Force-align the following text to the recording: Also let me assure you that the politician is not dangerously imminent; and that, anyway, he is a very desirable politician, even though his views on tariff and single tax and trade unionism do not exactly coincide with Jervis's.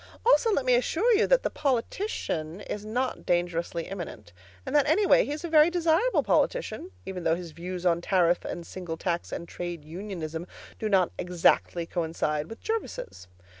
Also 0.25 0.51
let 0.51 0.65
me 0.65 0.73
assure 0.73 1.13
you 1.13 1.27
that 1.27 1.43
the 1.43 1.49
politician 1.51 2.61
is 2.61 2.83
not 2.83 3.23
dangerously 3.23 3.83
imminent; 3.83 4.33
and 4.65 4.75
that, 4.75 4.87
anyway, 4.87 5.23
he 5.25 5.31
is 5.31 5.45
a 5.45 5.47
very 5.47 5.69
desirable 5.69 6.23
politician, 6.23 6.89
even 7.05 7.23
though 7.23 7.35
his 7.35 7.51
views 7.51 7.85
on 7.85 8.01
tariff 8.01 8.43
and 8.43 8.65
single 8.65 8.97
tax 8.97 9.31
and 9.31 9.47
trade 9.47 9.85
unionism 9.85 10.47
do 10.79 10.89
not 10.89 11.11
exactly 11.19 11.85
coincide 11.85 12.47
with 12.49 12.61
Jervis's. 12.61 13.27